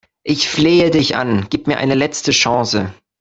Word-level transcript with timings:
Ich 0.23 0.49
flehe 0.49 0.89
dich 0.89 1.15
an, 1.15 1.45
gib 1.51 1.67
mir 1.67 1.77
eine 1.77 1.93
letzte 1.93 2.31
Chance! 2.31 2.91